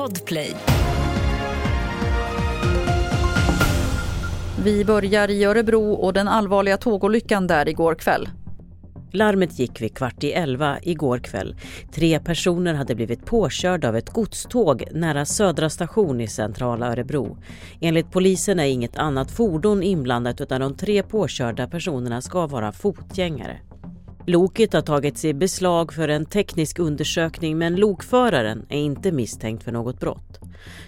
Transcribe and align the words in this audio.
Podplay. 0.00 0.56
Vi 4.64 4.84
börjar 4.84 5.30
i 5.30 5.44
Örebro 5.44 5.92
och 5.92 6.12
den 6.12 6.28
allvarliga 6.28 6.76
tågolyckan 6.76 7.46
där 7.46 7.68
igår 7.68 7.94
kväll. 7.94 8.28
Larmet 9.12 9.58
gick 9.58 9.82
vid 9.82 9.96
kvart 9.96 10.24
i 10.24 10.32
elva 10.32 10.78
igår 10.82 11.18
kväll. 11.18 11.56
Tre 11.92 12.20
personer 12.20 12.74
hade 12.74 12.94
blivit 12.94 13.26
påkörda 13.26 13.88
av 13.88 13.96
ett 13.96 14.10
godståg 14.10 14.84
nära 14.92 15.24
Södra 15.24 15.70
station 15.70 16.20
i 16.20 16.28
centrala 16.28 16.92
Örebro. 16.92 17.38
Enligt 17.80 18.10
polisen 18.10 18.60
är 18.60 18.66
inget 18.66 18.96
annat 18.96 19.30
fordon 19.30 19.82
inblandat 19.82 20.40
utan 20.40 20.60
de 20.60 20.76
tre 20.76 21.02
påkörda 21.02 21.66
personerna 21.66 22.22
ska 22.22 22.46
vara 22.46 22.72
fotgängare. 22.72 23.60
Loket 24.30 24.72
har 24.72 24.82
tagits 24.82 25.24
i 25.24 25.34
beslag 25.34 25.92
för 25.92 26.08
en 26.08 26.26
teknisk 26.26 26.78
undersökning 26.78 27.58
men 27.58 27.76
lokföraren 27.76 28.66
är 28.68 28.78
inte 28.78 29.12
misstänkt 29.12 29.64
för 29.64 29.72
något 29.72 30.00
brott. 30.00 30.38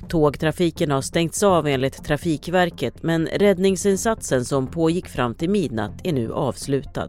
Tågtrafiken 0.08 0.90
har 0.90 1.00
stängts 1.02 1.42
av 1.42 1.66
enligt 1.66 2.04
Trafikverket 2.04 3.02
men 3.02 3.26
räddningsinsatsen 3.26 4.44
som 4.44 4.66
pågick 4.66 5.08
fram 5.08 5.34
till 5.34 5.50
midnatt 5.50 5.92
är 6.04 6.12
nu 6.12 6.32
avslutad. 6.32 7.08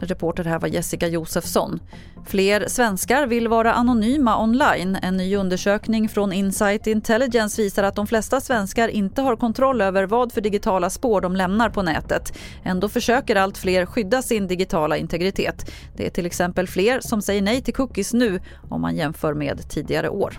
Reporter 0.00 0.44
här 0.44 0.58
var 0.58 0.68
Jessica 0.68 1.08
Josefsson. 1.08 1.80
Fler 2.26 2.68
svenskar 2.68 3.26
vill 3.26 3.48
vara 3.48 3.72
anonyma 3.72 4.42
online. 4.42 4.98
En 5.02 5.16
ny 5.16 5.36
undersökning 5.36 6.08
från 6.08 6.32
Insight 6.32 6.86
Intelligence 6.86 7.62
visar 7.62 7.82
att 7.82 7.94
de 7.94 8.06
flesta 8.06 8.40
svenskar 8.40 8.88
inte 8.88 9.22
har 9.22 9.36
kontroll 9.36 9.80
över 9.80 10.06
vad 10.06 10.32
för 10.32 10.40
digitala 10.40 10.90
spår 10.90 11.20
de 11.20 11.36
lämnar 11.36 11.70
på 11.70 11.82
nätet. 11.82 12.38
Ändå 12.64 12.88
försöker 12.88 13.36
allt 13.36 13.58
fler 13.58 13.86
skydda 13.86 14.22
sin 14.22 14.46
digitala 14.46 14.96
integritet. 14.96 15.70
Det 15.96 16.06
är 16.06 16.10
till 16.10 16.26
exempel 16.26 16.68
fler 16.68 17.00
som 17.00 17.22
säger 17.22 17.42
nej 17.42 17.60
till 17.60 17.74
cookies 17.74 18.12
nu 18.12 18.40
om 18.68 18.80
man 18.80 18.96
jämför 18.96 19.34
med 19.34 19.68
tidigare 19.68 20.08
år. 20.08 20.38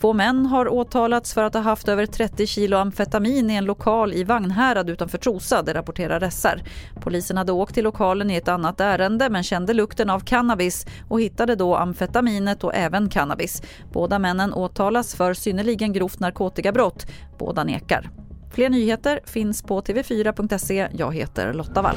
Två 0.00 0.12
män 0.12 0.46
har 0.46 0.68
åtalats 0.68 1.34
för 1.34 1.44
att 1.44 1.54
ha 1.54 1.60
haft 1.60 1.88
över 1.88 2.06
30 2.06 2.46
kilo 2.46 2.76
amfetamin 2.76 3.50
i 3.50 3.54
en 3.54 3.64
lokal 3.64 4.12
i 4.12 4.24
Vagnhärad 4.24 4.90
utanför 4.90 5.18
Trosa, 5.18 5.62
det 5.62 5.74
rapporterar 5.74 6.30
SR. 6.30 6.62
Polisen 7.00 7.36
hade 7.36 7.52
åkt 7.52 7.74
till 7.74 7.84
lokalen 7.84 8.30
i 8.30 8.36
ett 8.36 8.48
annat 8.48 8.80
ärende 8.80 9.30
men 9.30 9.42
kände 9.42 9.74
lukten 9.74 10.10
av 10.10 10.20
cannabis 10.20 10.86
och 11.08 11.20
hittade 11.20 11.54
då 11.54 11.76
amfetaminet 11.76 12.64
och 12.64 12.74
även 12.74 13.08
cannabis. 13.08 13.62
Båda 13.92 14.18
männen 14.18 14.52
åtalas 14.52 15.14
för 15.14 15.34
synnerligen 15.34 15.92
grovt 15.92 16.20
narkotikabrott. 16.20 17.06
Båda 17.38 17.64
nekar. 17.64 18.10
Fler 18.52 18.68
nyheter 18.68 19.20
finns 19.24 19.62
på 19.62 19.80
tv4.se. 19.80 20.88
Jag 20.92 21.14
heter 21.14 21.52
Lotta 21.52 21.82
Wall. 21.82 21.96